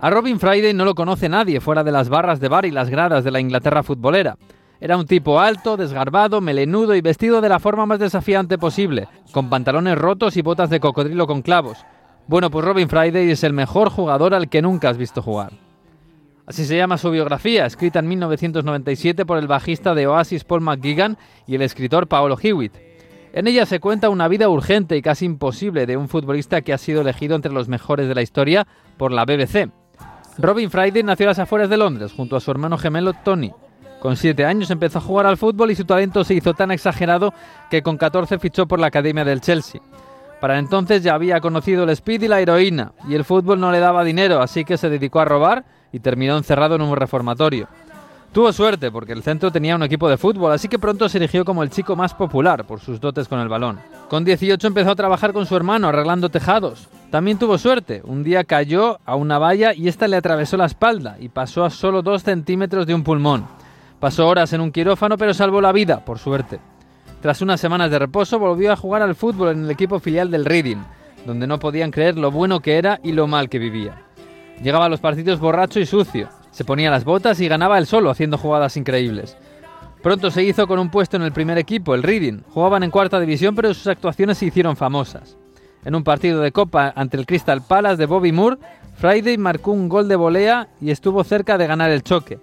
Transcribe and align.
A 0.00 0.10
Robin 0.10 0.38
Friday 0.38 0.74
no 0.74 0.84
lo 0.84 0.94
conoce 0.94 1.28
nadie 1.28 1.60
fuera 1.60 1.82
de 1.82 1.90
las 1.90 2.08
barras 2.08 2.38
de 2.38 2.46
bar 2.46 2.64
y 2.64 2.70
las 2.70 2.88
gradas 2.88 3.24
de 3.24 3.32
la 3.32 3.40
Inglaterra 3.40 3.82
futbolera. 3.82 4.36
Era 4.80 4.96
un 4.96 5.06
tipo 5.06 5.40
alto, 5.40 5.76
desgarbado, 5.76 6.40
melenudo 6.40 6.94
y 6.94 7.00
vestido 7.00 7.40
de 7.40 7.48
la 7.48 7.58
forma 7.58 7.84
más 7.84 7.98
desafiante 7.98 8.58
posible, 8.58 9.08
con 9.32 9.50
pantalones 9.50 9.98
rotos 9.98 10.36
y 10.36 10.42
botas 10.42 10.70
de 10.70 10.78
cocodrilo 10.78 11.26
con 11.26 11.42
clavos. 11.42 11.84
Bueno, 12.28 12.48
pues 12.48 12.64
Robin 12.64 12.88
Friday 12.88 13.28
es 13.28 13.42
el 13.42 13.52
mejor 13.52 13.90
jugador 13.90 14.34
al 14.34 14.48
que 14.48 14.62
nunca 14.62 14.88
has 14.88 14.96
visto 14.96 15.20
jugar. 15.20 15.50
Así 16.46 16.64
se 16.64 16.76
llama 16.76 16.96
su 16.96 17.10
biografía, 17.10 17.66
escrita 17.66 17.98
en 17.98 18.06
1997 18.06 19.26
por 19.26 19.38
el 19.38 19.48
bajista 19.48 19.96
de 19.96 20.06
Oasis 20.06 20.44
Paul 20.44 20.60
McGuigan 20.60 21.18
y 21.48 21.56
el 21.56 21.62
escritor 21.62 22.06
Paolo 22.06 22.38
Hewitt. 22.40 22.76
En 23.32 23.48
ella 23.48 23.66
se 23.66 23.80
cuenta 23.80 24.10
una 24.10 24.28
vida 24.28 24.48
urgente 24.48 24.96
y 24.96 25.02
casi 25.02 25.24
imposible 25.24 25.86
de 25.86 25.96
un 25.96 26.08
futbolista 26.08 26.62
que 26.62 26.72
ha 26.72 26.78
sido 26.78 27.00
elegido 27.00 27.34
entre 27.34 27.52
los 27.52 27.68
mejores 27.68 28.06
de 28.06 28.14
la 28.14 28.22
historia 28.22 28.66
por 28.96 29.10
la 29.10 29.24
BBC. 29.24 29.70
Robin 30.38 30.70
Friday 30.70 31.02
nació 31.02 31.26
a 31.26 31.30
las 31.30 31.40
afueras 31.40 31.68
de 31.68 31.76
Londres 31.76 32.12
junto 32.12 32.36
a 32.36 32.40
su 32.40 32.50
hermano 32.52 32.78
gemelo 32.78 33.12
Tony. 33.12 33.52
Con 33.98 34.16
siete 34.16 34.44
años 34.44 34.70
empezó 34.70 34.98
a 34.98 35.02
jugar 35.02 35.26
al 35.26 35.36
fútbol 35.36 35.72
y 35.72 35.74
su 35.74 35.84
talento 35.84 36.22
se 36.22 36.34
hizo 36.34 36.54
tan 36.54 36.70
exagerado 36.70 37.34
que 37.68 37.82
con 37.82 37.96
14 37.96 38.38
fichó 38.38 38.66
por 38.66 38.78
la 38.78 38.86
Academia 38.86 39.24
del 39.24 39.40
Chelsea. 39.40 39.80
Para 40.40 40.60
entonces 40.60 41.02
ya 41.02 41.14
había 41.14 41.40
conocido 41.40 41.82
el 41.82 41.90
speed 41.90 42.22
y 42.22 42.28
la 42.28 42.40
heroína, 42.40 42.92
y 43.08 43.16
el 43.16 43.24
fútbol 43.24 43.58
no 43.58 43.72
le 43.72 43.80
daba 43.80 44.04
dinero, 44.04 44.40
así 44.40 44.64
que 44.64 44.76
se 44.76 44.88
dedicó 44.88 45.18
a 45.18 45.24
robar 45.24 45.64
y 45.90 45.98
terminó 45.98 46.36
encerrado 46.36 46.76
en 46.76 46.82
un 46.82 46.94
reformatorio. 46.94 47.66
Tuvo 48.32 48.52
suerte 48.52 48.92
porque 48.92 49.14
el 49.14 49.24
centro 49.24 49.50
tenía 49.50 49.74
un 49.74 49.82
equipo 49.82 50.08
de 50.08 50.16
fútbol, 50.16 50.52
así 50.52 50.68
que 50.68 50.78
pronto 50.78 51.08
se 51.08 51.18
erigió 51.18 51.44
como 51.44 51.64
el 51.64 51.70
chico 51.70 51.96
más 51.96 52.14
popular 52.14 52.64
por 52.64 52.78
sus 52.78 53.00
dotes 53.00 53.26
con 53.26 53.40
el 53.40 53.48
balón. 53.48 53.80
Con 54.08 54.24
18 54.24 54.64
empezó 54.68 54.92
a 54.92 54.96
trabajar 54.96 55.32
con 55.32 55.46
su 55.46 55.56
hermano 55.56 55.88
arreglando 55.88 56.28
tejados. 56.28 56.88
También 57.10 57.38
tuvo 57.38 57.56
suerte, 57.56 58.02
un 58.04 58.22
día 58.22 58.44
cayó 58.44 58.98
a 59.06 59.14
una 59.14 59.38
valla 59.38 59.72
y 59.72 59.88
esta 59.88 60.06
le 60.08 60.16
atravesó 60.16 60.58
la 60.58 60.66
espalda 60.66 61.16
y 61.18 61.30
pasó 61.30 61.64
a 61.64 61.70
solo 61.70 62.02
2 62.02 62.22
centímetros 62.22 62.86
de 62.86 62.94
un 62.94 63.02
pulmón. 63.02 63.46
Pasó 63.98 64.28
horas 64.28 64.52
en 64.52 64.60
un 64.60 64.70
quirófano 64.70 65.16
pero 65.16 65.32
salvó 65.32 65.62
la 65.62 65.72
vida, 65.72 66.04
por 66.04 66.18
suerte. 66.18 66.60
Tras 67.22 67.40
unas 67.40 67.60
semanas 67.60 67.90
de 67.90 67.98
reposo 67.98 68.38
volvió 68.38 68.72
a 68.72 68.76
jugar 68.76 69.00
al 69.00 69.14
fútbol 69.14 69.52
en 69.52 69.64
el 69.64 69.70
equipo 69.70 70.00
filial 70.00 70.30
del 70.30 70.44
Reading, 70.44 70.82
donde 71.24 71.46
no 71.46 71.58
podían 71.58 71.90
creer 71.90 72.18
lo 72.18 72.30
bueno 72.30 72.60
que 72.60 72.76
era 72.76 73.00
y 73.02 73.12
lo 73.12 73.26
mal 73.26 73.48
que 73.48 73.58
vivía. 73.58 74.02
Llegaba 74.62 74.84
a 74.84 74.88
los 74.90 75.00
partidos 75.00 75.40
borracho 75.40 75.80
y 75.80 75.86
sucio, 75.86 76.28
se 76.50 76.64
ponía 76.64 76.90
las 76.90 77.04
botas 77.04 77.40
y 77.40 77.48
ganaba 77.48 77.78
él 77.78 77.86
solo 77.86 78.10
haciendo 78.10 78.36
jugadas 78.36 78.76
increíbles. 78.76 79.34
Pronto 80.02 80.30
se 80.30 80.42
hizo 80.42 80.66
con 80.66 80.78
un 80.78 80.90
puesto 80.90 81.16
en 81.16 81.22
el 81.22 81.32
primer 81.32 81.56
equipo, 81.56 81.94
el 81.94 82.02
Reading. 82.02 82.42
Jugaban 82.50 82.82
en 82.82 82.90
cuarta 82.90 83.18
división, 83.18 83.54
pero 83.54 83.72
sus 83.72 83.86
actuaciones 83.86 84.36
se 84.36 84.46
hicieron 84.46 84.76
famosas. 84.76 85.37
En 85.88 85.94
un 85.94 86.04
partido 86.04 86.42
de 86.42 86.52
Copa 86.52 86.92
ante 86.94 87.16
el 87.16 87.24
Crystal 87.24 87.62
Palace 87.62 87.96
de 87.96 88.04
Bobby 88.04 88.30
Moore, 88.30 88.58
Friday 88.96 89.38
marcó 89.38 89.70
un 89.70 89.88
gol 89.88 90.06
de 90.06 90.16
volea 90.16 90.68
y 90.82 90.90
estuvo 90.90 91.24
cerca 91.24 91.56
de 91.56 91.66
ganar 91.66 91.90
el 91.90 92.02
choque. 92.02 92.38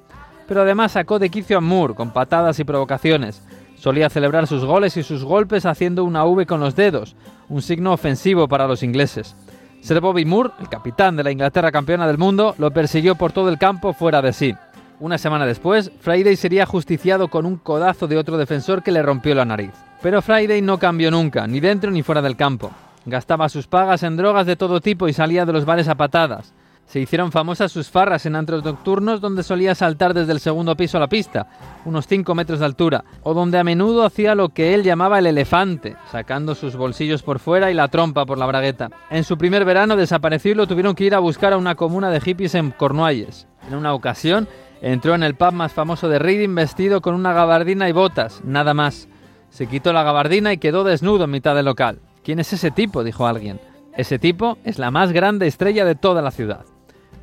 Pero 0.48 0.64
además 0.64 0.94
sacó 0.94 1.20
de 1.20 1.30
quicio 1.30 1.60
a 1.60 1.62
Moore 1.62 1.94
con 1.94 2.10
patadas 2.10 2.60
y 2.60 2.64
provocaciones. 2.64 3.44
Solía 3.76 4.10
celebrar 4.10 4.48
sus 4.48 4.66
goles 4.66 4.98
y 4.98 5.04
sus 5.04 5.24
golpes 5.24 5.68
haciendo 5.68 6.04
una 6.06 6.26
V 6.26 6.48
con 6.48 6.60
los 6.60 6.76
dedos, 6.76 7.16
un 7.48 7.62
signo 7.62 7.94
ofensivo 7.94 8.48
para 8.48 8.66
los 8.68 8.82
ingleses. 8.82 9.36
Sir 9.80 10.00
Bobby 10.00 10.26
Moore, 10.26 10.50
el 10.60 10.68
capitán 10.68 11.16
de 11.16 11.24
la 11.24 11.30
Inglaterra 11.30 11.72
campeona 11.72 12.08
del 12.08 12.18
mundo, 12.18 12.56
lo 12.58 12.72
persiguió 12.72 13.14
por 13.14 13.32
todo 13.32 13.50
el 13.50 13.60
campo 13.60 13.94
fuera 13.94 14.24
de 14.24 14.34
sí. 14.34 14.56
Una 15.00 15.20
semana 15.20 15.46
después, 15.46 15.92
Friday 16.00 16.36
sería 16.36 16.66
justiciado 16.66 17.28
con 17.28 17.46
un 17.46 17.58
codazo 17.58 18.08
de 18.08 18.18
otro 18.18 18.40
defensor 18.40 18.82
que 18.82 18.92
le 18.92 19.04
rompió 19.04 19.36
la 19.36 19.46
nariz. 19.46 19.74
Pero 20.02 20.24
Friday 20.24 20.64
no 20.64 20.80
cambió 20.80 21.12
nunca, 21.12 21.46
ni 21.46 21.60
dentro 21.60 21.92
ni 21.92 22.02
fuera 22.02 22.24
del 22.24 22.36
campo. 22.36 22.72
Gastaba 23.06 23.50
sus 23.50 23.68
pagas 23.68 24.04
en 24.04 24.18
drogas 24.18 24.46
de 24.46 24.56
todo 24.56 24.82
tipo 24.82 25.08
y 25.08 25.14
salía 25.14 25.46
de 25.46 25.54
los 25.54 25.66
bares 25.66 25.88
a 25.88 25.96
patadas. 25.96 26.54
Se 26.88 27.00
hicieron 27.00 27.32
famosas 27.32 27.72
sus 27.72 27.90
farras 27.90 28.26
en 28.26 28.36
antros 28.36 28.64
nocturnos 28.64 29.20
donde 29.20 29.44
solía 29.44 29.74
saltar 29.74 30.14
desde 30.14 30.32
el 30.32 30.40
segundo 30.40 30.76
piso 30.76 30.98
a 30.98 31.00
la 31.00 31.08
pista, 31.08 31.48
unos 31.84 32.08
5 32.08 32.36
metros 32.36 32.60
de 32.60 32.66
altura, 32.66 33.04
o 33.24 33.34
donde 33.34 33.58
a 33.58 33.64
menudo 33.64 34.06
hacía 34.06 34.36
lo 34.36 34.50
que 34.50 34.76
él 34.76 34.84
llamaba 34.84 35.18
el 35.20 35.26
elefante, 35.26 35.96
sacando 36.12 36.54
sus 36.54 36.76
bolsillos 36.76 37.24
por 37.24 37.40
fuera 37.40 37.72
y 37.72 37.74
la 37.74 37.88
trompa 37.88 38.26
por 38.26 38.38
la 38.38 38.46
bragueta. 38.46 38.90
En 39.10 39.24
su 39.24 39.38
primer 39.38 39.66
verano 39.66 39.96
desapareció 39.96 40.52
y 40.52 40.56
lo 40.56 40.68
tuvieron 40.68 40.94
que 40.94 41.06
ir 41.06 41.16
a 41.16 41.20
buscar 41.20 41.54
a 41.54 41.58
una 41.58 41.76
comuna 41.76 42.12
de 42.12 42.22
hippies 42.22 42.54
en 42.54 42.72
Cornualles. 42.72 43.48
En 43.68 43.76
una 43.76 43.94
ocasión 43.94 44.48
entró 44.82 45.16
en 45.16 45.24
el 45.24 45.36
pub 45.36 45.54
más 45.54 45.74
famoso 45.74 46.08
de 46.08 46.20
Reading 46.20 46.54
vestido 46.54 47.02
con 47.02 47.16
una 47.16 47.34
gabardina 47.34 47.90
y 47.90 47.94
botas, 47.94 48.42
nada 48.44 48.76
más. 48.76 49.08
Se 49.50 49.68
quitó 49.68 49.92
la 49.92 50.04
gabardina 50.04 50.54
y 50.54 50.60
quedó 50.60 50.84
desnudo 50.84 51.24
en 51.24 51.32
mitad 51.32 51.56
del 51.56 51.66
local. 51.66 52.00
¿Quién 52.26 52.40
es 52.40 52.52
ese 52.52 52.72
tipo? 52.72 53.04
dijo 53.04 53.28
alguien. 53.28 53.60
Ese 53.96 54.18
tipo 54.18 54.58
es 54.66 54.80
la 54.80 54.90
más 54.90 55.12
grande 55.12 55.46
estrella 55.46 55.86
de 55.86 55.94
toda 55.94 56.24
la 56.24 56.32
ciudad. 56.32 56.66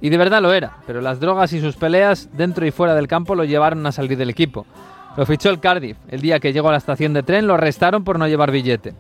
Y 0.01 0.11
de 0.11 0.17
verdad 0.17 0.41
lo 0.41 0.55
era, 0.55 0.77
pero 0.87 1.01
las 1.01 1.19
drogas 1.19 1.53
y 1.53 1.61
sus 1.61 1.75
peleas 1.75 2.29
dentro 2.33 2.65
y 2.65 2.71
fuera 2.71 2.95
del 2.95 3.09
campo 3.09 3.35
lo 3.35 3.43
llevaron 3.43 3.85
a 3.85 3.91
salir 3.91 4.17
del 4.17 4.31
equipo. 4.31 4.65
Lo 5.17 5.27
fichó 5.27 5.51
el 5.51 5.59
Cardiff. 5.59 5.97
El 6.07 6.21
día 6.21 6.39
que 6.39 6.53
llegó 6.53 6.69
a 6.69 6.73
la 6.73 6.79
estación 6.79 7.13
de 7.15 7.25
tren 7.25 7.49
lo 7.49 7.55
arrestaron 7.55 8.05
por 8.05 8.17
no 8.17 8.29
llevar 8.29 8.53
billete. 8.53 8.95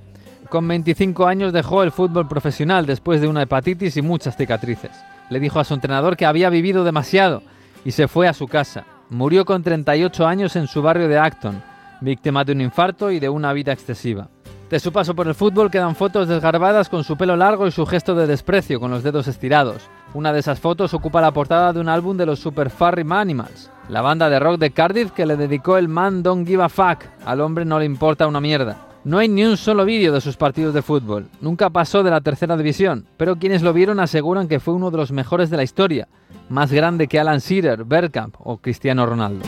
Con 0.48 0.66
25 0.66 1.24
años 1.24 1.52
dejó 1.52 1.84
el 1.84 1.92
fútbol 1.92 2.26
profesional 2.26 2.84
después 2.84 3.20
de 3.20 3.28
una 3.28 3.42
hepatitis 3.42 3.96
y 3.96 4.02
muchas 4.02 4.36
cicatrices. 4.36 4.90
Le 5.30 5.38
dijo 5.38 5.60
a 5.60 5.64
su 5.64 5.72
entrenador 5.72 6.16
que 6.16 6.26
había 6.26 6.50
vivido 6.50 6.82
demasiado 6.82 7.44
y 7.84 7.92
se 7.92 8.08
fue 8.08 8.26
a 8.26 8.34
su 8.34 8.48
casa. 8.48 8.84
Murió 9.08 9.44
con 9.44 9.62
38 9.62 10.26
años 10.26 10.56
en 10.56 10.66
su 10.66 10.82
barrio 10.82 11.06
de 11.06 11.18
Acton, 11.18 11.62
víctima 12.00 12.42
de 12.42 12.52
un 12.52 12.60
infarto 12.60 13.12
y 13.12 13.20
de 13.20 13.28
una 13.28 13.52
vida 13.52 13.72
excesiva. 13.72 14.28
De 14.72 14.80
su 14.80 14.90
paso 14.90 15.14
por 15.14 15.28
el 15.28 15.34
fútbol 15.34 15.70
quedan 15.70 15.94
fotos 15.94 16.28
desgarbadas 16.28 16.88
con 16.88 17.04
su 17.04 17.18
pelo 17.18 17.36
largo 17.36 17.66
y 17.66 17.70
su 17.70 17.84
gesto 17.84 18.14
de 18.14 18.26
desprecio 18.26 18.80
con 18.80 18.90
los 18.90 19.02
dedos 19.02 19.28
estirados. 19.28 19.82
Una 20.14 20.32
de 20.32 20.40
esas 20.40 20.60
fotos 20.60 20.94
ocupa 20.94 21.20
la 21.20 21.30
portada 21.30 21.74
de 21.74 21.80
un 21.80 21.90
álbum 21.90 22.16
de 22.16 22.24
los 22.24 22.38
Super 22.38 22.70
Furry 22.70 23.04
Animals, 23.10 23.70
la 23.90 24.00
banda 24.00 24.30
de 24.30 24.40
rock 24.40 24.58
de 24.58 24.70
Cardiff 24.70 25.10
que 25.12 25.26
le 25.26 25.36
dedicó 25.36 25.76
el 25.76 25.88
Man 25.88 26.22
Don't 26.22 26.48
Give 26.48 26.62
a 26.62 26.70
Fuck, 26.70 27.04
al 27.26 27.42
hombre 27.42 27.66
no 27.66 27.78
le 27.78 27.84
importa 27.84 28.26
una 28.26 28.40
mierda. 28.40 28.78
No 29.04 29.18
hay 29.18 29.28
ni 29.28 29.44
un 29.44 29.58
solo 29.58 29.84
vídeo 29.84 30.10
de 30.10 30.22
sus 30.22 30.38
partidos 30.38 30.72
de 30.72 30.80
fútbol, 30.80 31.28
nunca 31.42 31.68
pasó 31.68 32.02
de 32.02 32.10
la 32.10 32.22
tercera 32.22 32.56
división, 32.56 33.04
pero 33.18 33.36
quienes 33.36 33.60
lo 33.60 33.74
vieron 33.74 34.00
aseguran 34.00 34.48
que 34.48 34.58
fue 34.58 34.72
uno 34.72 34.90
de 34.90 34.96
los 34.96 35.12
mejores 35.12 35.50
de 35.50 35.58
la 35.58 35.64
historia, 35.64 36.08
más 36.48 36.72
grande 36.72 37.08
que 37.08 37.20
Alan 37.20 37.40
Shearer, 37.40 37.84
Bergkamp 37.84 38.36
o 38.38 38.56
Cristiano 38.56 39.04
Ronaldo. 39.04 39.44